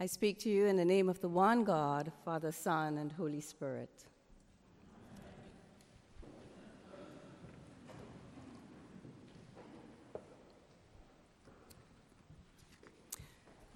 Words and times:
I 0.00 0.06
speak 0.06 0.40
to 0.40 0.48
you 0.48 0.66
in 0.66 0.76
the 0.76 0.84
name 0.84 1.08
of 1.08 1.20
the 1.20 1.28
one 1.28 1.62
God, 1.62 2.10
Father, 2.24 2.50
Son, 2.50 2.98
and 2.98 3.12
Holy 3.12 3.40
Spirit. 3.40 3.90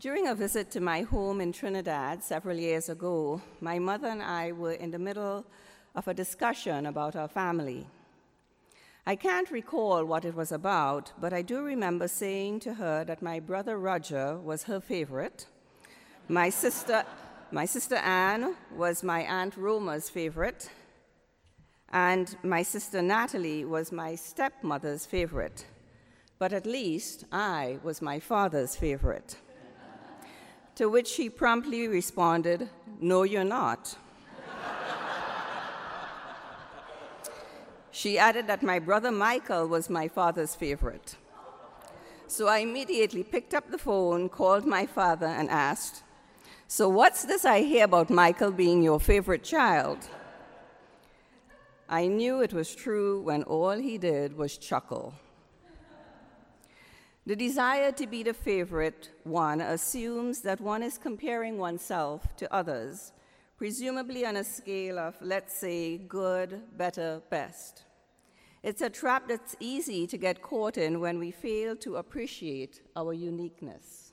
During 0.01 0.27
a 0.27 0.35
visit 0.35 0.73
to 0.73 0.81
my 0.81 1.03
home 1.03 1.41
in 1.41 1.53
Trinidad 1.53 2.25
several 2.25 2.57
years 2.57 2.89
ago, 2.89 3.41
my 3.61 3.79
mother 3.79 4.09
and 4.09 4.23
I 4.23 4.51
were 4.51 4.73
in 4.73 4.91
the 4.91 4.99
middle 4.99 5.47
of 5.95 6.09
a 6.09 6.15
discussion 6.15 6.87
about 6.87 7.15
our 7.15 7.29
family. 7.29 7.87
I 9.07 9.15
can't 9.15 9.51
recall 9.53 10.05
what 10.05 10.25
it 10.25 10.35
was 10.35 10.51
about, 10.51 11.13
but 11.21 11.33
I 11.33 11.43
do 11.43 11.63
remember 11.63 12.09
saying 12.09 12.61
to 12.61 12.75
her 12.75 13.05
that 13.05 13.23
my 13.23 13.39
brother 13.39 13.79
Roger 13.79 14.37
was 14.37 14.65
her 14.65 14.81
favorite. 14.81 15.47
My 16.31 16.51
sister, 16.51 17.05
my 17.51 17.65
sister 17.65 17.95
Anne 17.95 18.55
was 18.77 19.03
my 19.03 19.23
Aunt 19.23 19.57
Roma's 19.57 20.11
favorite, 20.11 20.69
and 21.89 22.37
my 22.43 22.63
sister 22.63 23.01
Natalie 23.01 23.65
was 23.65 23.93
my 23.93 24.15
stepmother's 24.15 25.07
favorite. 25.07 25.65
But 26.39 26.53
at 26.53 26.67
least 26.67 27.25
I 27.33 27.79
was 27.83 28.03
my 28.03 28.21
father's 28.21 28.77
favorite. 28.77 29.39
To 30.75 30.91
which 30.91 31.09
she 31.09 31.31
promptly 31.31 31.89
responded, 31.89 32.69
No, 33.01 33.23
you're 33.23 33.43
not. 33.43 33.97
she 37.91 38.19
added 38.19 38.47
that 38.49 38.63
my 38.63 38.79
brother 38.79 39.11
Michael 39.11 39.67
was 39.67 39.89
my 39.89 40.09
father's 40.09 40.55
favorite. 40.55 41.17
So 42.27 42.49
I 42.49 42.59
immediately 42.59 43.23
picked 43.23 43.55
up 43.55 43.71
the 43.71 43.79
phone, 43.79 44.29
called 44.29 44.67
my 44.67 44.85
father, 44.85 45.27
and 45.27 45.49
asked, 45.49 46.03
So 46.71 46.87
what's 46.87 47.25
this 47.25 47.47
I 47.47 47.63
hear 47.63 47.87
about 47.87 48.11
Michael 48.11 48.51
being 48.51 48.83
your 48.83 49.01
favorite 49.01 49.43
child? 49.43 50.07
I 51.89 52.07
knew 52.09 52.43
it 52.43 52.53
was 52.53 52.75
true 52.75 53.23
when 53.23 53.43
all 53.45 53.79
he 53.79 53.97
did 53.97 54.37
was 54.37 54.59
chuckle. 54.59 55.15
The 57.25 57.35
desire 57.35 57.91
to 57.93 58.07
be 58.07 58.23
the 58.23 58.35
favorite 58.35 59.13
one 59.25 59.63
assumes 59.63 60.43
that 60.43 60.61
one 60.61 60.83
is 60.83 60.99
comparing 60.99 61.57
oneself 61.57 62.37
to 62.37 62.55
others, 62.55 63.13
presumably 63.57 64.27
on 64.27 64.37
a 64.37 64.45
scale 64.45 64.99
of, 64.99 65.15
let's 65.23 65.55
say, 65.57 65.97
good, 65.97 66.61
better, 66.77 67.23
best. 67.31 67.85
It's 68.63 68.83
a 68.83 68.91
trap 68.91 69.27
that's 69.27 69.57
easy 69.59 70.07
to 70.07 70.19
get 70.19 70.43
caught 70.43 70.77
in 70.77 71.01
when 71.01 71.19
we 71.19 71.31
fail 71.31 71.77
to 71.77 71.97
appreciate 71.97 72.83
our 72.95 73.15
uniqueness. 73.15 74.08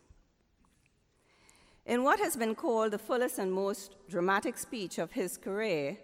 In 1.85 2.03
what 2.03 2.19
has 2.19 2.35
been 2.35 2.55
called 2.55 2.91
the 2.91 2.97
fullest 2.97 3.37
and 3.37 3.53
most 3.53 3.95
dramatic 4.09 4.57
speech 4.57 4.97
of 4.97 5.11
his 5.11 5.37
career, 5.37 5.97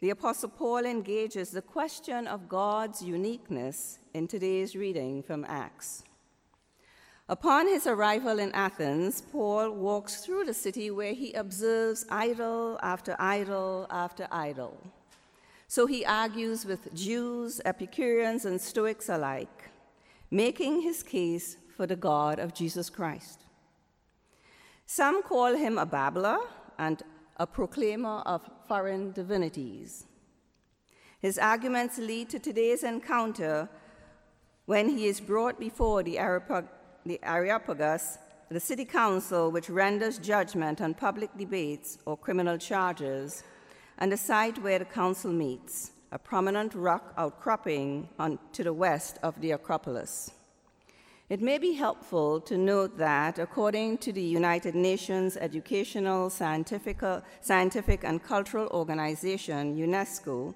the 0.00 0.10
Apostle 0.10 0.50
Paul 0.50 0.84
engages 0.84 1.50
the 1.50 1.62
question 1.62 2.26
of 2.26 2.46
God's 2.48 3.00
uniqueness 3.00 4.00
in 4.12 4.28
today's 4.28 4.76
reading 4.76 5.22
from 5.22 5.46
Acts. 5.48 6.04
Upon 7.26 7.66
his 7.66 7.86
arrival 7.86 8.38
in 8.38 8.52
Athens, 8.52 9.22
Paul 9.32 9.70
walks 9.70 10.16
through 10.24 10.44
the 10.44 10.52
city 10.52 10.90
where 10.90 11.14
he 11.14 11.32
observes 11.32 12.04
idol 12.10 12.78
after 12.82 13.16
idol 13.18 13.86
after 13.88 14.28
idol. 14.30 14.78
So 15.68 15.86
he 15.86 16.04
argues 16.04 16.66
with 16.66 16.94
Jews, 16.94 17.62
Epicureans, 17.64 18.44
and 18.44 18.60
Stoics 18.60 19.08
alike, 19.08 19.70
making 20.30 20.82
his 20.82 21.02
case 21.02 21.56
for 21.76 21.86
the 21.86 21.96
God 21.96 22.38
of 22.38 22.52
Jesus 22.52 22.90
Christ. 22.90 23.47
Some 24.90 25.22
call 25.22 25.54
him 25.54 25.76
a 25.76 25.84
babbler 25.84 26.38
and 26.78 27.02
a 27.36 27.46
proclaimer 27.46 28.22
of 28.24 28.40
foreign 28.66 29.12
divinities. 29.12 30.06
His 31.20 31.36
arguments 31.36 31.98
lead 31.98 32.30
to 32.30 32.38
today's 32.38 32.82
encounter 32.82 33.68
when 34.64 34.88
he 34.88 35.04
is 35.04 35.20
brought 35.20 35.60
before 35.60 36.02
the 36.02 36.16
the 37.04 37.20
Areopagus, 37.22 38.16
the 38.50 38.60
city 38.60 38.86
council 38.86 39.50
which 39.50 39.68
renders 39.68 40.16
judgment 40.16 40.80
on 40.80 40.94
public 40.94 41.36
debates 41.36 41.98
or 42.06 42.16
criminal 42.16 42.56
charges, 42.56 43.44
and 43.98 44.10
the 44.10 44.16
site 44.16 44.56
where 44.62 44.78
the 44.78 44.86
council 44.86 45.30
meets, 45.30 45.90
a 46.12 46.18
prominent 46.18 46.74
rock 46.74 47.12
outcropping 47.18 48.08
on, 48.18 48.38
to 48.54 48.64
the 48.64 48.72
west 48.72 49.18
of 49.22 49.38
the 49.42 49.50
Acropolis. 49.50 50.30
It 51.28 51.42
may 51.42 51.58
be 51.58 51.74
helpful 51.74 52.40
to 52.40 52.56
note 52.56 52.96
that, 52.96 53.38
according 53.38 53.98
to 53.98 54.14
the 54.14 54.22
United 54.22 54.74
Nations 54.74 55.36
Educational, 55.36 56.30
Scientific, 56.30 57.02
Scientific 57.42 58.02
and 58.02 58.22
Cultural 58.22 58.66
Organization, 58.68 59.76
UNESCO, 59.76 60.54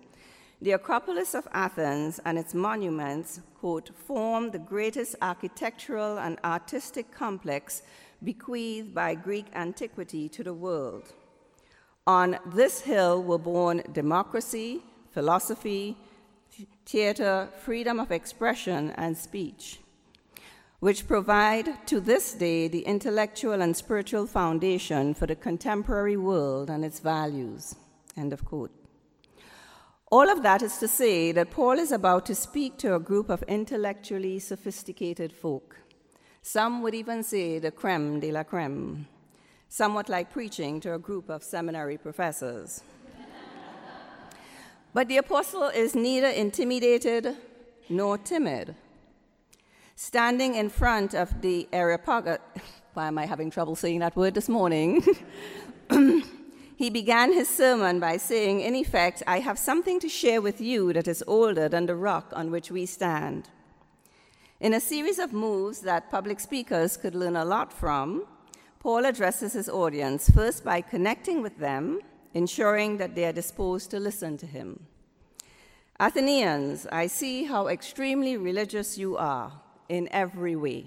the 0.63 0.73
Acropolis 0.73 1.35
of 1.35 1.47
Athens 1.53 2.21
and 2.25 2.39
its 2.39 2.55
monuments, 2.55 3.41
quote, 3.61 3.91
form 4.07 4.51
the 4.51 4.59
greatest 4.59 5.15
architectural 5.21 6.19
and 6.19 6.39
artistic 6.43 7.13
complex 7.13 7.83
bequeathed 8.25 8.95
by 8.95 9.15
Greek 9.15 9.49
antiquity 9.55 10.27
to 10.31 10.43
the 10.43 10.55
world. 10.55 11.13
On 12.07 12.39
this 12.47 12.81
hill 12.81 13.23
were 13.23 13.37
born 13.37 13.83
democracy, 13.93 14.81
philosophy, 15.11 15.99
theater, 16.87 17.51
freedom 17.61 18.01
of 18.01 18.11
expression, 18.11 18.93
and 18.93 19.15
speech, 19.15 19.82
which 20.83 21.07
provide 21.07 21.87
to 21.87 22.01
this 22.01 22.33
day 22.33 22.67
the 22.67 22.81
intellectual 22.81 23.63
and 23.63 23.77
spiritual 23.77 24.27
foundation 24.27 25.15
for 25.15 25.29
the 25.29 25.37
contemporary 25.37 26.17
world 26.17 26.69
and 26.69 26.85
its 26.85 26.99
values. 26.99 27.77
End 28.17 28.33
of 28.33 28.45
quote. 28.45 28.73
All 30.11 30.29
of 30.29 30.43
that 30.43 30.61
is 30.61 30.79
to 30.79 30.89
say 30.89 31.31
that 31.31 31.53
Paul 31.53 31.79
is 31.79 31.93
about 31.93 32.27
to 32.27 32.35
speak 32.35 32.79
to 32.79 32.97
a 32.97 32.99
group 32.99 33.31
of 33.31 33.45
intellectually 33.45 34.41
sophisticated 34.41 35.33
folk. 35.33 35.77
Some 36.43 36.83
would 36.83 36.97
even 36.97 37.23
say 37.23 37.61
the 37.61 37.71
creme 37.71 38.19
de 38.19 38.33
la 38.33 38.43
creme, 38.43 39.07
somewhat 39.69 40.09
like 40.09 40.33
preaching 40.33 40.81
to 40.81 40.95
a 40.95 40.99
group 40.99 41.31
of 41.31 41.45
seminary 41.45 41.97
professors. 41.97 42.83
but 44.93 45.07
the 45.07 45.19
apostle 45.19 45.69
is 45.69 45.95
neither 45.95 46.31
intimidated 46.31 47.37
nor 47.89 48.19
timid. 48.19 48.75
Standing 50.05 50.57
in 50.57 50.69
front 50.69 51.15
of 51.15 51.43
the 51.43 51.69
Areopagus, 51.73 52.39
uh, 52.57 52.61
why 52.95 53.07
am 53.07 53.19
I 53.19 53.25
having 53.25 53.53
trouble 53.53 53.77
saying 53.77 54.01
that 54.01 54.17
word 54.17 54.35
this 54.35 54.49
morning? 54.49 55.01
He 56.77 56.91
began 56.91 57.33
his 57.33 57.49
sermon 57.49 58.01
by 58.01 58.17
saying, 58.17 58.63
In 58.63 58.75
effect, 58.75 59.23
I 59.29 59.39
have 59.39 59.57
something 59.57 60.01
to 60.01 60.09
share 60.09 60.43
with 60.43 60.61
you 60.61 60.93
that 60.95 61.07
is 61.07 61.23
older 61.29 61.69
than 61.69 61.87
the 61.87 61.95
rock 61.95 62.33
on 62.35 62.51
which 62.51 62.73
we 62.73 62.85
stand. 62.85 63.49
In 64.59 64.75
a 64.75 64.81
series 64.81 65.21
of 65.21 65.33
moves 65.33 65.83
that 65.83 66.11
public 66.11 66.41
speakers 66.41 66.97
could 66.97 67.15
learn 67.15 67.37
a 67.37 67.45
lot 67.45 67.73
from, 67.73 68.27
Paul 68.81 69.05
addresses 69.07 69.53
his 69.53 69.69
audience 69.69 70.29
first 70.31 70.65
by 70.65 70.81
connecting 70.81 71.43
with 71.43 71.59
them, 71.59 72.01
ensuring 72.35 72.97
that 72.97 73.15
they 73.15 73.27
are 73.27 73.33
disposed 73.33 73.93
to 73.93 74.01
listen 74.01 74.37
to 74.39 74.47
him. 74.47 74.81
Athenians, 76.01 76.89
I 76.91 77.07
see 77.07 77.45
how 77.45 77.69
extremely 77.69 78.37
religious 78.37 78.99
you 78.99 79.17
are 79.17 79.62
in 79.89 80.09
every 80.13 80.57
way. 80.57 80.87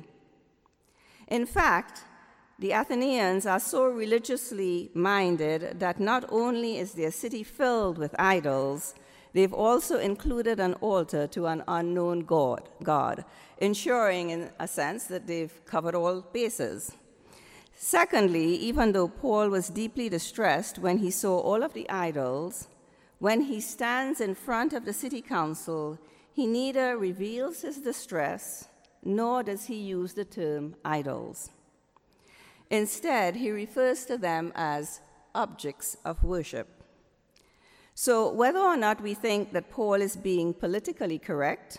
In 1.28 1.46
fact, 1.46 2.04
the 2.58 2.72
Athenians 2.72 3.46
are 3.46 3.60
so 3.60 3.86
religiously 3.86 4.90
minded 4.94 5.80
that 5.80 6.00
not 6.00 6.26
only 6.30 6.78
is 6.78 6.94
their 6.94 7.12
city 7.12 7.44
filled 7.44 7.98
with 7.98 8.16
idols, 8.18 8.96
they've 9.34 9.54
also 9.54 10.00
included 10.00 10.60
an 10.60 10.76
altar 10.76 11.28
to 11.28 11.48
an 11.48 11.64
unknown 11.68 12.22
god, 12.22 12.70
god, 12.82 13.26
ensuring, 13.58 14.30
in 14.30 14.50
a 14.60 14.68
sense, 14.68 15.06
that 15.06 15.28
they've 15.28 15.66
covered 15.66 15.96
all 15.96 16.22
bases. 16.22 16.94
Secondly, 17.78 18.56
even 18.56 18.94
though 18.94 19.10
Paul 19.10 19.50
was 19.50 19.68
deeply 19.68 20.08
distressed 20.08 20.80
when 20.80 21.00
he 21.00 21.12
saw 21.12 21.38
all 21.40 21.62
of 21.62 21.74
the 21.74 21.90
idols, 21.90 22.70
when 23.20 23.42
he 23.42 23.60
stands 23.60 24.22
in 24.22 24.34
front 24.34 24.72
of 24.72 24.86
the 24.86 24.94
city 24.94 25.22
council, 25.22 26.00
he 26.32 26.48
neither 26.48 26.98
reveals 26.98 27.62
his 27.62 27.80
distress 27.80 28.70
nor 29.06 29.44
does 29.44 29.66
he 29.66 29.76
use 29.76 30.14
the 30.14 30.26
term 30.26 30.76
idols. 30.84 31.52
Instead, 32.70 33.36
he 33.36 33.52
refers 33.52 34.06
to 34.06 34.18
them 34.18 34.52
as 34.56 35.00
objects 35.36 35.96
of 36.04 36.24
worship. 36.24 36.68
So, 37.94 38.30
whether 38.30 38.60
or 38.60 38.76
not 38.76 39.02
we 39.02 39.14
think 39.14 39.54
that 39.54 39.70
Paul 39.70 40.02
is 40.02 40.18
being 40.18 40.54
politically 40.54 41.20
correct, 41.20 41.78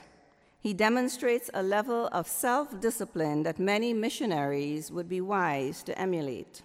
he 0.60 0.72
demonstrates 0.72 1.50
a 1.52 1.62
level 1.62 2.08
of 2.12 2.26
self 2.26 2.80
discipline 2.80 3.42
that 3.42 3.58
many 3.58 3.92
missionaries 3.92 4.90
would 4.90 5.08
be 5.08 5.20
wise 5.20 5.82
to 5.82 5.98
emulate. 5.98 6.62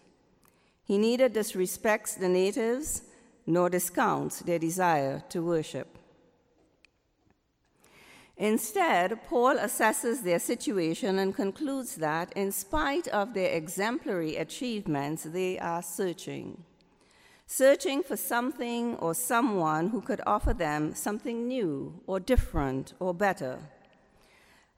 He 0.86 0.98
neither 0.98 1.30
disrespects 1.30 2.18
the 2.18 2.30
natives 2.30 3.04
nor 3.46 3.70
discounts 3.70 4.40
their 4.40 4.60
desire 4.60 5.24
to 5.30 5.42
worship. 5.42 5.98
Instead, 8.42 9.24
Paul 9.30 9.58
assesses 9.58 10.24
their 10.24 10.40
situation 10.40 11.20
and 11.20 11.36
concludes 11.36 11.98
that, 11.98 12.34
in 12.36 12.52
spite 12.52 13.08
of 13.10 13.36
their 13.36 13.56
exemplary 13.56 14.36
achievements, 14.36 15.22
they 15.26 15.60
are 15.60 15.84
searching. 15.84 16.64
Searching 17.46 18.02
for 18.02 18.18
something 18.18 18.96
or 18.96 19.14
someone 19.14 19.90
who 19.90 20.02
could 20.02 20.22
offer 20.26 20.56
them 20.56 20.96
something 20.96 21.48
new 21.48 22.02
or 22.08 22.20
different 22.20 22.96
or 23.00 23.14
better. 23.14 23.60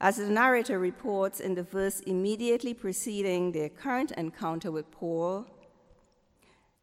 As 0.02 0.18
the 0.18 0.28
narrator 0.28 0.78
reports 0.78 1.40
in 1.40 1.56
the 1.56 1.64
verse 1.64 2.02
immediately 2.02 2.74
preceding 2.74 3.54
their 3.54 3.70
current 3.70 4.12
encounter 4.18 4.74
with 4.74 4.92
Paul, 4.92 5.48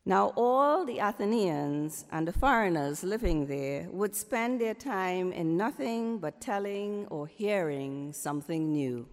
now 0.04 0.32
all 0.36 0.84
the 0.86 0.98
Athenians 0.98 2.06
and 2.10 2.26
the 2.26 2.32
foreigners 2.32 3.04
living 3.04 3.46
there 3.46 3.88
would 3.90 4.16
spend 4.16 4.60
their 4.60 4.74
time 4.74 5.32
in 5.32 5.56
nothing 5.56 6.18
but 6.18 6.40
telling 6.40 7.06
or 7.10 7.26
hearing 7.26 8.12
something 8.12 8.72
new. 8.72 9.06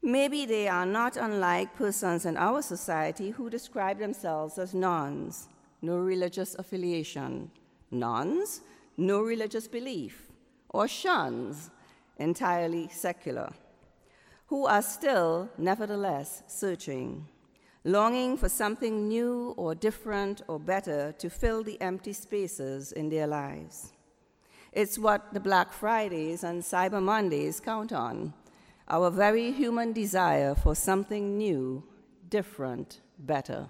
Maybe 0.00 0.46
they 0.46 0.68
are 0.68 0.86
not 0.86 1.16
unlike 1.16 1.74
persons 1.74 2.26
in 2.26 2.36
our 2.36 2.62
society 2.62 3.30
who 3.30 3.50
describe 3.50 3.98
themselves 3.98 4.56
as 4.56 4.72
nones, 4.72 5.48
no 5.82 5.96
religious 5.96 6.54
affiliation, 6.54 7.50
nones, 7.90 8.60
no 8.96 9.20
religious 9.20 9.66
belief, 9.66 10.28
or 10.68 10.86
shuns, 10.86 11.70
entirely 12.18 12.88
secular, 12.92 13.52
who 14.46 14.66
are 14.66 14.82
still, 14.82 15.50
nevertheless, 15.58 16.44
searching, 16.46 17.26
longing 17.86 18.36
for 18.36 18.48
something 18.48 19.06
new 19.06 19.54
or 19.56 19.74
different 19.74 20.42
or 20.48 20.58
better 20.58 21.12
to 21.18 21.30
fill 21.30 21.62
the 21.62 21.80
empty 21.80 22.12
spaces 22.12 22.90
in 22.90 23.08
their 23.08 23.28
lives. 23.28 23.92
It's 24.72 24.98
what 24.98 25.32
the 25.32 25.40
Black 25.40 25.72
Fridays 25.72 26.42
and 26.42 26.62
Cyber 26.62 27.00
Mondays 27.00 27.60
count 27.60 27.92
on 27.92 28.34
our 28.88 29.10
very 29.10 29.52
human 29.52 29.92
desire 29.92 30.54
for 30.54 30.74
something 30.74 31.38
new, 31.38 31.84
different, 32.28 33.00
better. 33.18 33.68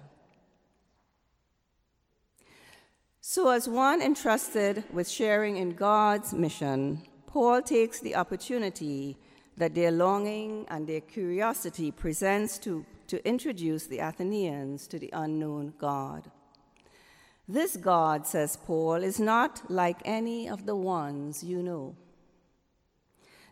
So, 3.21 3.49
as 3.49 3.67
one 3.67 4.01
entrusted 4.01 4.83
with 4.91 5.07
sharing 5.07 5.57
in 5.57 5.71
God's 5.71 6.33
mission, 6.33 7.03
Paul 7.25 7.61
takes 7.61 7.99
the 7.99 8.15
opportunity 8.15 9.17
that 9.57 9.75
their 9.75 9.91
longing 9.91 10.65
and 10.69 10.87
their 10.87 11.01
curiosity 11.01 11.91
presents 11.91 12.57
to, 12.59 12.85
to 13.07 13.25
introduce 13.27 13.87
the 13.87 13.99
Athenians 13.99 14.87
to 14.87 14.99
the 14.99 15.09
unknown 15.13 15.73
God. 15.77 16.31
This 17.47 17.77
God, 17.77 18.27
says 18.27 18.57
Paul, 18.65 18.95
is 18.95 19.19
not 19.19 19.71
like 19.71 19.97
any 20.03 20.49
of 20.49 20.65
the 20.65 20.75
ones 20.75 21.43
you 21.43 21.63
know. 21.63 21.95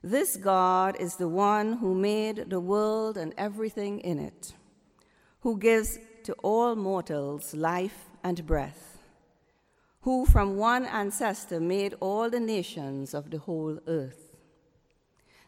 This 0.04 0.38
God 0.38 0.98
is 1.00 1.16
the 1.16 1.30
one 1.30 1.74
who 1.74 1.96
made 1.96 2.50
the 2.50 2.60
world 2.60 3.18
and 3.18 3.34
everything 3.38 4.00
in 4.02 4.19
it, 4.19 4.54
who 5.42 5.57
gives 5.57 5.98
to 6.25 6.34
all 6.44 6.75
mortals 6.75 7.54
life 7.54 8.06
and 8.24 8.46
breath 8.46 8.96
who 10.06 10.24
from 10.24 10.56
one 10.56 10.86
ancestor 10.86 11.60
made 11.60 11.96
all 12.00 12.30
the 12.30 12.40
nations 12.40 13.16
of 13.16 13.31
the 13.31 13.40
whole 13.40 13.80
earth. 13.88 14.25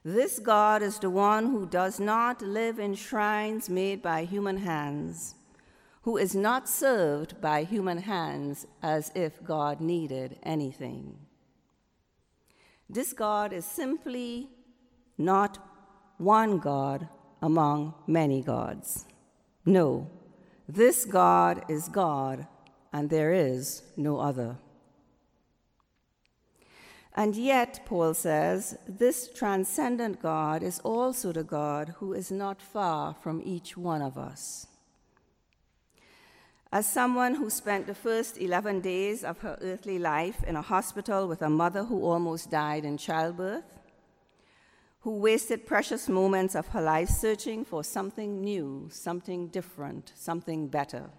This 0.08 0.40
God 0.40 0.82
is 0.84 1.00
the 1.00 1.10
one 1.10 1.48
who 1.48 1.66
does 1.66 2.00
not 2.00 2.42
live 2.42 2.80
in 2.80 2.96
shrines 2.96 3.70
made 3.70 4.02
by 4.02 4.24
human 4.24 4.56
hands, 4.56 5.36
who 6.04 6.16
is 6.16 6.34
not 6.34 6.70
served 6.70 7.42
by 7.42 7.66
human 7.66 7.98
hands 7.98 8.66
as 8.82 9.12
if 9.16 9.44
God 9.44 9.82
needed 9.82 10.40
anything. 10.44 11.18
This 12.90 13.12
God 13.12 13.52
is 13.52 13.66
simply 13.66 14.48
not 15.18 15.58
one 16.20 16.60
God 16.60 17.10
among 17.42 17.94
many 18.08 18.42
gods. 18.42 19.08
No, 19.66 20.10
this 20.70 21.04
God 21.04 21.66
is 21.68 21.90
God 21.90 22.48
and 22.94 23.10
there 23.10 23.34
is 23.34 23.82
no 23.98 24.20
other. 24.20 24.56
And 27.18 27.36
yet, 27.36 27.82
Paul 27.84 28.14
says, 28.14 28.78
this 28.88 29.28
transcendent 29.34 30.22
God 30.22 30.62
is 30.62 30.80
also 30.84 31.32
the 31.32 31.44
God 31.44 31.96
who 31.98 32.14
is 32.14 32.32
not 32.32 32.62
far 32.62 33.16
from 33.16 33.42
each 33.44 33.76
one 33.76 34.04
of 34.04 34.20
us. 34.20 34.68
As 36.72 36.86
someone 36.86 37.34
who 37.34 37.50
spent 37.50 37.88
the 37.88 37.96
first 37.96 38.38
11 38.38 38.82
days 38.82 39.24
of 39.24 39.40
her 39.40 39.58
earthly 39.62 39.98
life 39.98 40.44
in 40.44 40.56
a 40.56 40.62
hospital 40.62 41.28
with 41.28 41.42
a 41.42 41.50
mother 41.50 41.86
who 41.86 42.04
almost 42.04 42.52
died 42.52 42.86
in 42.86 43.00
childbirth, 43.00 43.66
who 45.00 45.18
wasted 45.18 45.66
precious 45.66 46.08
moments 46.08 46.54
of 46.54 46.68
her 46.68 46.82
life 46.82 47.10
searching 47.10 47.66
for 47.66 47.84
something 47.84 48.44
new, 48.44 48.90
something 48.92 49.48
different, 49.48 50.12
something 50.14 50.68
better 50.68 51.10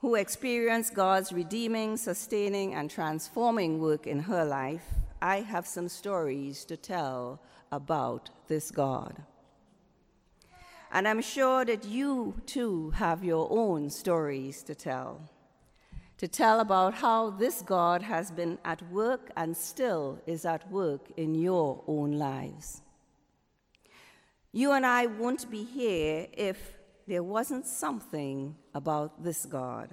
who 0.00 0.14
experienced 0.14 0.94
God's 0.94 1.32
redeeming, 1.32 1.96
sustaining, 1.96 2.74
and 2.74 2.90
transforming 2.90 3.78
work 3.78 4.06
in 4.06 4.20
her 4.20 4.44
life, 4.44 4.86
I 5.20 5.40
have 5.40 5.66
some 5.66 5.88
stories 5.88 6.64
to 6.66 6.76
tell 6.76 7.40
about 7.70 8.30
this 8.48 8.70
God. 8.70 9.22
And 10.90 11.06
I'm 11.06 11.20
sure 11.20 11.64
that 11.66 11.84
you 11.84 12.40
too 12.46 12.90
have 12.90 13.22
your 13.22 13.46
own 13.50 13.90
stories 13.90 14.62
to 14.64 14.74
tell. 14.74 15.30
To 16.16 16.26
tell 16.26 16.60
about 16.60 16.94
how 16.94 17.30
this 17.30 17.62
God 17.62 18.02
has 18.02 18.30
been 18.30 18.58
at 18.64 18.82
work 18.90 19.30
and 19.36 19.56
still 19.56 20.18
is 20.26 20.44
at 20.44 20.70
work 20.70 21.10
in 21.16 21.34
your 21.34 21.84
own 21.86 22.12
lives. 22.12 22.82
You 24.52 24.72
and 24.72 24.84
I 24.84 25.06
won't 25.06 25.50
be 25.50 25.62
here 25.62 26.26
if 26.32 26.79
there 27.10 27.24
wasn't 27.24 27.66
something 27.66 28.54
about 28.72 29.24
this 29.24 29.44
God, 29.44 29.88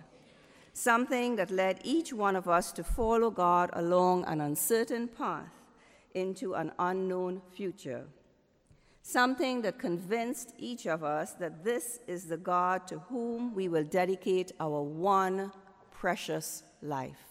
something 0.71 1.35
that 1.37 1.49
led 1.49 1.79
each 1.83 2.13
one 2.13 2.35
of 2.35 2.47
us 2.47 2.71
to 2.73 2.83
follow 2.83 3.31
God 3.31 3.71
along 3.73 4.23
an 4.25 4.39
uncertain 4.39 5.07
path 5.07 5.49
into 6.13 6.53
an 6.53 6.71
unknown 6.77 7.41
future, 7.55 8.03
something 9.01 9.63
that 9.63 9.79
convinced 9.79 10.53
each 10.59 10.85
of 10.85 11.03
us 11.03 11.33
that 11.33 11.63
this 11.63 11.99
is 12.05 12.25
the 12.25 12.37
God 12.37 12.85
to 12.85 12.99
whom 13.09 13.55
we 13.55 13.67
will 13.67 13.83
dedicate 13.83 14.51
our 14.59 14.83
one 14.83 15.51
precious 15.89 16.61
life. 16.83 17.25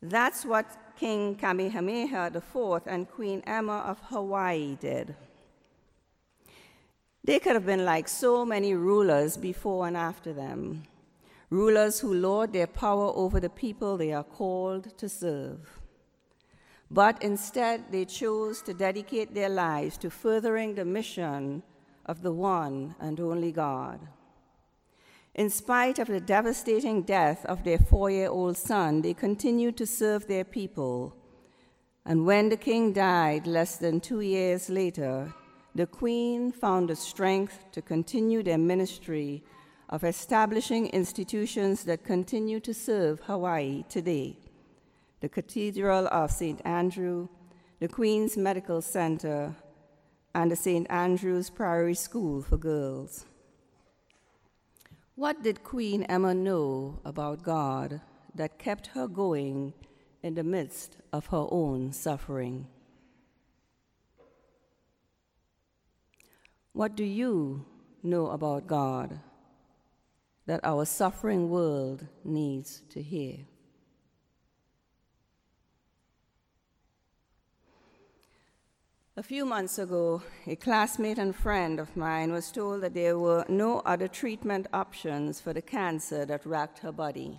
That's 0.00 0.46
what 0.46 0.96
King 0.96 1.34
Kamehameha 1.34 2.32
IV 2.34 2.86
and 2.86 3.10
Queen 3.10 3.42
Emma 3.46 3.84
of 3.86 4.00
Hawaii 4.08 4.78
did. 4.80 5.14
They 7.24 7.38
could 7.38 7.54
have 7.54 7.64
been 7.64 7.86
like 7.86 8.06
so 8.06 8.44
many 8.44 8.74
rulers 8.74 9.38
before 9.38 9.86
and 9.86 9.96
after 9.96 10.34
them, 10.34 10.82
rulers 11.48 12.00
who 12.00 12.12
lord 12.12 12.52
their 12.52 12.66
power 12.66 13.10
over 13.14 13.40
the 13.40 13.48
people 13.48 13.96
they 13.96 14.12
are 14.12 14.22
called 14.22 14.96
to 14.98 15.08
serve. 15.08 15.80
But 16.90 17.22
instead, 17.22 17.90
they 17.90 18.04
chose 18.04 18.60
to 18.62 18.74
dedicate 18.74 19.34
their 19.34 19.48
lives 19.48 19.96
to 19.98 20.10
furthering 20.10 20.74
the 20.74 20.84
mission 20.84 21.62
of 22.04 22.20
the 22.20 22.32
one 22.32 22.94
and 23.00 23.18
only 23.18 23.52
God. 23.52 24.00
In 25.34 25.48
spite 25.48 25.98
of 25.98 26.08
the 26.08 26.20
devastating 26.20 27.02
death 27.02 27.44
of 27.46 27.64
their 27.64 27.78
four 27.78 28.10
year 28.10 28.28
old 28.28 28.58
son, 28.58 29.00
they 29.00 29.14
continued 29.14 29.78
to 29.78 29.86
serve 29.86 30.26
their 30.26 30.44
people. 30.44 31.16
And 32.04 32.26
when 32.26 32.50
the 32.50 32.58
king 32.58 32.92
died 32.92 33.46
less 33.46 33.78
than 33.78 33.98
two 33.98 34.20
years 34.20 34.68
later, 34.68 35.32
the 35.74 35.86
Queen 35.86 36.52
found 36.52 36.88
the 36.88 36.96
strength 36.96 37.64
to 37.72 37.82
continue 37.82 38.42
their 38.42 38.58
ministry 38.58 39.42
of 39.88 40.04
establishing 40.04 40.86
institutions 40.88 41.84
that 41.84 42.04
continue 42.04 42.60
to 42.60 42.72
serve 42.72 43.20
Hawaii 43.20 43.84
today 43.88 44.38
the 45.20 45.28
Cathedral 45.30 46.06
of 46.08 46.30
St. 46.30 46.60
Andrew, 46.66 47.28
the 47.80 47.88
Queen's 47.88 48.36
Medical 48.36 48.82
Center, 48.82 49.56
and 50.34 50.50
the 50.50 50.56
St. 50.56 50.86
Andrew's 50.90 51.48
Priory 51.48 51.94
School 51.94 52.42
for 52.42 52.58
Girls. 52.58 53.24
What 55.14 55.42
did 55.42 55.64
Queen 55.64 56.02
Emma 56.02 56.34
know 56.34 57.00
about 57.06 57.42
God 57.42 58.02
that 58.34 58.58
kept 58.58 58.88
her 58.88 59.08
going 59.08 59.72
in 60.22 60.34
the 60.34 60.44
midst 60.44 60.98
of 61.10 61.28
her 61.28 61.46
own 61.50 61.92
suffering? 61.92 62.66
What 66.74 66.96
do 66.96 67.04
you 67.04 67.64
know 68.02 68.26
about 68.30 68.66
God 68.66 69.20
that 70.46 70.58
our 70.64 70.84
suffering 70.84 71.48
world 71.48 72.04
needs 72.24 72.82
to 72.90 73.00
hear? 73.00 73.46
A 79.16 79.22
few 79.22 79.46
months 79.46 79.78
ago, 79.78 80.20
a 80.48 80.56
classmate 80.56 81.18
and 81.18 81.36
friend 81.36 81.78
of 81.78 81.96
mine 81.96 82.32
was 82.32 82.50
told 82.50 82.80
that 82.82 82.94
there 82.94 83.20
were 83.20 83.44
no 83.48 83.78
other 83.86 84.08
treatment 84.08 84.66
options 84.72 85.40
for 85.40 85.52
the 85.52 85.62
cancer 85.62 86.26
that 86.26 86.44
racked 86.44 86.80
her 86.80 86.90
body. 86.90 87.38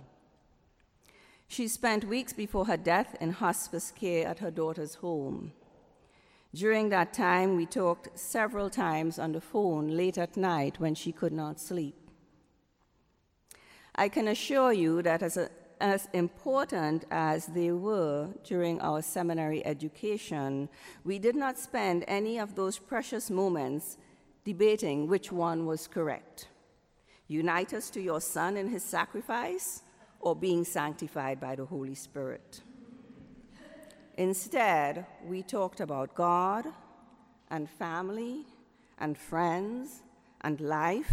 She 1.46 1.68
spent 1.68 2.08
weeks 2.08 2.32
before 2.32 2.64
her 2.64 2.78
death 2.78 3.14
in 3.20 3.32
hospice 3.32 3.90
care 3.90 4.26
at 4.26 4.38
her 4.38 4.50
daughter's 4.50 4.94
home. 4.94 5.52
During 6.54 6.88
that 6.88 7.12
time, 7.12 7.56
we 7.56 7.66
talked 7.66 8.18
several 8.18 8.70
times 8.70 9.18
on 9.18 9.32
the 9.32 9.40
phone 9.40 9.88
late 9.88 10.16
at 10.16 10.36
night 10.36 10.80
when 10.80 10.94
she 10.94 11.12
could 11.12 11.32
not 11.32 11.60
sleep. 11.60 11.94
I 13.94 14.08
can 14.08 14.28
assure 14.28 14.72
you 14.72 15.02
that 15.02 15.22
as, 15.22 15.36
a, 15.36 15.50
as 15.80 16.08
important 16.12 17.04
as 17.10 17.46
they 17.46 17.72
were 17.72 18.28
during 18.44 18.80
our 18.80 19.02
seminary 19.02 19.64
education, 19.66 20.68
we 21.04 21.18
did 21.18 21.36
not 21.36 21.58
spend 21.58 22.04
any 22.06 22.38
of 22.38 22.54
those 22.54 22.78
precious 22.78 23.30
moments 23.30 23.96
debating 24.44 25.08
which 25.08 25.32
one 25.32 25.66
was 25.66 25.86
correct. 25.86 26.48
Unite 27.28 27.74
us 27.74 27.90
to 27.90 28.00
your 28.00 28.20
Son 28.20 28.56
in 28.56 28.68
his 28.68 28.84
sacrifice, 28.84 29.82
or 30.20 30.34
being 30.34 30.64
sanctified 30.64 31.40
by 31.40 31.54
the 31.54 31.64
Holy 31.64 31.94
Spirit. 31.94 32.62
Instead, 34.16 35.04
we 35.26 35.42
talked 35.42 35.80
about 35.80 36.14
God 36.14 36.66
and 37.50 37.68
family 37.68 38.46
and 38.98 39.16
friends 39.16 40.02
and 40.40 40.60
life 40.60 41.12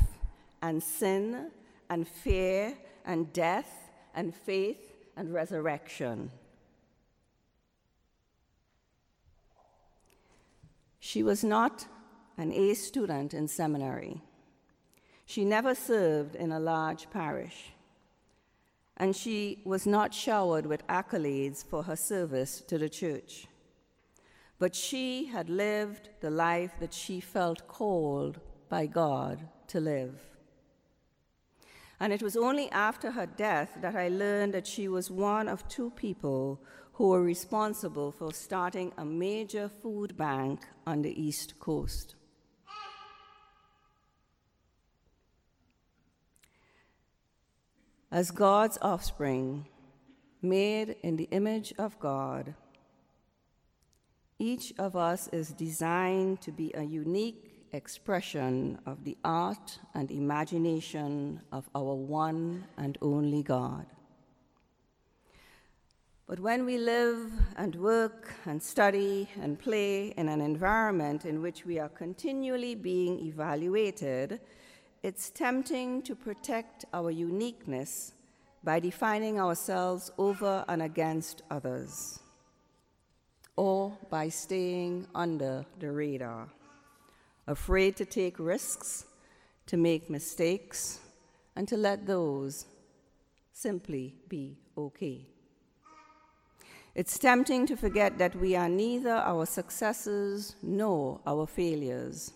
and 0.61 0.81
sin 0.81 1.51
and 1.89 2.07
fear 2.07 2.73
and 3.05 3.31
death 3.33 3.91
and 4.15 4.33
faith 4.33 4.93
and 5.17 5.33
resurrection. 5.33 6.31
She 10.99 11.21
was 11.21 11.43
not 11.43 11.85
an 12.37 12.53
A 12.53 12.73
student 12.73 13.33
in 13.33 13.47
seminary. 13.49 14.21
She 15.25 15.43
never 15.43 15.75
served 15.75 16.35
in 16.35 16.51
a 16.51 16.59
large 16.59 17.09
parish 17.09 17.73
and 18.97 19.15
she 19.15 19.61
was 19.65 19.87
not 19.87 20.13
showered 20.13 20.65
with 20.65 20.87
accolades 20.87 21.65
for 21.65 21.83
her 21.83 21.95
service 21.95 22.61
to 22.61 22.77
the 22.77 22.89
church. 22.89 23.47
But 24.59 24.75
she 24.75 25.25
had 25.25 25.49
lived 25.49 26.09
the 26.21 26.29
life 26.29 26.73
that 26.79 26.93
she 26.93 27.19
felt 27.19 27.67
called 27.67 28.39
by 28.69 28.85
God 28.85 29.47
to 29.67 29.79
live. 29.79 30.21
And 31.99 32.13
it 32.13 32.21
was 32.21 32.35
only 32.35 32.69
after 32.71 33.11
her 33.11 33.25
death 33.25 33.77
that 33.81 33.95
I 33.95 34.09
learned 34.09 34.53
that 34.53 34.67
she 34.67 34.87
was 34.87 35.09
one 35.09 35.47
of 35.47 35.67
two 35.67 35.91
people 35.91 36.61
who 36.93 37.09
were 37.09 37.23
responsible 37.23 38.11
for 38.11 38.31
starting 38.31 38.91
a 38.97 39.05
major 39.05 39.69
food 39.81 40.15
bank 40.15 40.61
on 40.85 41.01
the 41.01 41.21
East 41.21 41.59
Coast. 41.59 42.15
As 48.13 48.29
God's 48.29 48.77
offspring, 48.79 49.65
made 50.39 50.97
in 51.01 51.17
the 51.17 51.27
image 51.31 51.73
of 51.79 51.97
God, 51.99 52.53
each 54.37 54.71
of 54.77 54.95
us 54.95 55.27
is 55.29 55.49
designed 55.49 56.39
to 56.41 56.51
be 56.51 56.71
a 56.75 56.83
unique 56.83 57.65
expression 57.71 58.77
of 58.85 59.03
the 59.03 59.17
art 59.25 59.79
and 59.95 60.11
imagination 60.11 61.41
of 61.51 61.67
our 61.73 61.95
one 61.95 62.65
and 62.77 62.99
only 63.01 63.41
God. 63.41 63.87
But 66.27 66.39
when 66.39 66.65
we 66.65 66.77
live 66.77 67.31
and 67.57 67.75
work 67.77 68.31
and 68.45 68.61
study 68.61 69.27
and 69.41 69.57
play 69.57 70.09
in 70.17 70.29
an 70.29 70.39
environment 70.39 71.25
in 71.25 71.41
which 71.41 71.65
we 71.65 71.79
are 71.79 71.89
continually 71.89 72.75
being 72.75 73.25
evaluated, 73.25 74.39
it's 75.03 75.29
tempting 75.29 76.01
to 76.01 76.15
protect 76.15 76.85
our 76.93 77.11
uniqueness 77.11 78.13
by 78.63 78.79
defining 78.79 79.37
ourselves 79.37 80.09
over 80.17 80.63
and 80.69 80.81
against 80.81 81.41
others, 81.51 82.19
or 83.57 83.97
by 84.09 84.29
staying 84.29 85.05
under 85.13 85.65
the 85.79 85.91
radar, 85.91 86.47
afraid 87.47 87.97
to 87.97 88.05
take 88.05 88.39
risks, 88.39 89.05
to 89.65 89.75
make 89.75 90.09
mistakes, 90.09 91.01
and 91.57 91.67
to 91.67 91.75
let 91.75 92.07
those 92.07 92.65
simply 93.51 94.15
be 94.29 94.57
okay. 94.77 95.27
It's 96.95 97.19
tempting 97.19 97.65
to 97.67 97.75
forget 97.75 98.17
that 98.19 98.35
we 98.37 98.55
are 98.55 98.69
neither 98.69 99.15
our 99.15 99.45
successes 99.45 100.55
nor 100.61 101.19
our 101.27 101.45
failures 101.45 102.31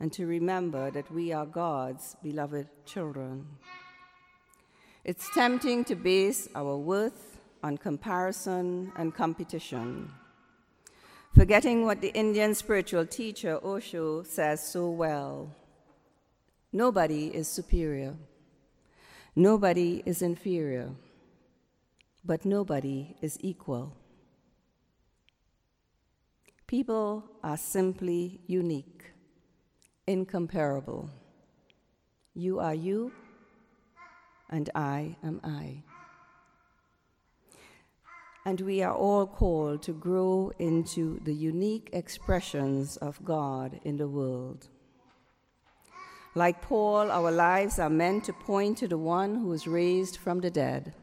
and 0.00 0.12
to 0.12 0.26
remember 0.26 0.90
that 0.90 1.10
we 1.10 1.32
are 1.32 1.46
God's 1.46 2.16
beloved 2.22 2.68
children. 2.84 3.46
It's 5.04 5.30
tempting 5.34 5.84
to 5.84 5.94
base 5.94 6.48
our 6.54 6.76
worth 6.76 7.38
on 7.62 7.78
comparison 7.78 8.92
and 8.96 9.14
competition, 9.14 10.10
forgetting 11.34 11.84
what 11.84 12.00
the 12.00 12.12
Indian 12.12 12.54
spiritual 12.54 13.06
teacher 13.06 13.58
Osho 13.64 14.22
says 14.22 14.66
so 14.66 14.90
well 14.90 15.54
nobody 16.72 17.28
is 17.28 17.48
superior, 17.48 18.14
nobody 19.34 20.02
is 20.04 20.20
inferior, 20.20 20.90
but 22.24 22.44
nobody 22.44 23.16
is 23.22 23.38
equal. 23.40 23.96
People 26.66 27.24
are 27.42 27.56
simply 27.56 28.40
unique 28.46 29.12
incomparable. 30.06 31.10
You 32.34 32.60
are 32.60 32.74
you, 32.74 33.12
and 34.50 34.70
I 34.74 35.16
am 35.24 35.40
I. 35.42 35.82
And 38.44 38.60
we 38.60 38.82
are 38.82 38.94
all 38.94 39.26
called 39.26 39.82
to 39.82 39.92
grow 39.92 40.52
into 40.58 41.18
the 41.24 41.34
unique 41.34 41.90
expressions 41.92 42.96
of 42.98 43.24
God 43.24 43.80
in 43.84 43.96
the 43.96 44.06
world. 44.06 44.68
Like 46.36 46.62
Paul, 46.62 47.10
our 47.10 47.32
lives 47.32 47.78
are 47.78 47.90
meant 47.90 48.24
to 48.24 48.32
point 48.32 48.78
to 48.78 48.86
the 48.86 48.98
one 48.98 49.36
who 49.36 49.48
was 49.48 49.66
raised 49.66 50.18
from 50.18 50.40
the 50.40 50.50
dead. 50.50 50.94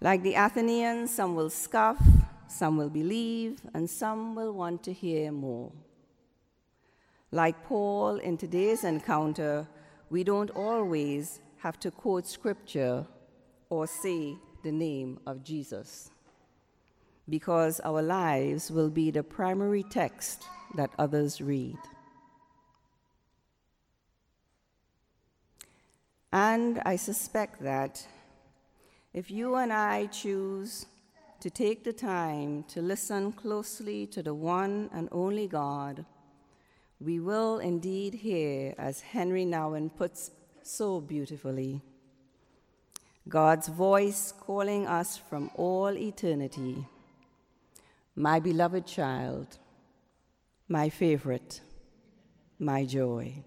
Like 0.00 0.22
the 0.22 0.34
Athenians, 0.34 1.14
some 1.14 1.36
will 1.36 1.48
scoff, 1.48 2.02
some 2.48 2.76
will 2.76 2.90
believe, 2.90 3.60
and 3.72 3.88
some 3.88 4.34
will 4.34 4.52
want 4.52 4.82
to 4.82 4.92
hear 4.92 5.32
more. 5.32 5.72
Like 7.36 7.64
Paul 7.64 8.16
in 8.16 8.38
today's 8.38 8.82
encounter, 8.82 9.68
we 10.08 10.24
don't 10.24 10.50
always 10.52 11.40
have 11.58 11.78
to 11.80 11.90
quote 11.90 12.26
scripture 12.26 13.06
or 13.68 13.86
say 13.86 14.38
the 14.64 14.72
name 14.72 15.20
of 15.26 15.44
Jesus 15.44 16.08
because 17.28 17.78
our 17.80 18.00
lives 18.00 18.70
will 18.70 18.88
be 18.88 19.10
the 19.10 19.22
primary 19.22 19.82
text 19.82 20.44
that 20.76 20.88
others 20.98 21.42
read. 21.42 21.76
And 26.32 26.80
I 26.86 26.96
suspect 26.96 27.62
that 27.62 28.06
if 29.12 29.30
you 29.30 29.56
and 29.56 29.74
I 29.74 30.06
choose 30.06 30.86
to 31.40 31.50
take 31.50 31.84
the 31.84 31.92
time 31.92 32.64
to 32.68 32.80
listen 32.80 33.32
closely 33.32 34.06
to 34.06 34.22
the 34.22 34.32
one 34.32 34.88
and 34.94 35.10
only 35.12 35.46
God, 35.46 36.06
we 37.00 37.20
will 37.20 37.58
indeed 37.58 38.14
hear, 38.14 38.74
as 38.78 39.00
Henri 39.00 39.44
Nouwen 39.44 39.94
puts 39.94 40.30
so 40.62 41.00
beautifully, 41.00 41.82
God's 43.28 43.68
voice 43.68 44.32
calling 44.38 44.86
us 44.86 45.16
from 45.16 45.50
all 45.54 45.96
eternity, 45.96 46.86
my 48.14 48.40
beloved 48.40 48.86
child, 48.86 49.58
my 50.68 50.88
favorite, 50.88 51.60
my 52.58 52.84
joy. 52.84 53.44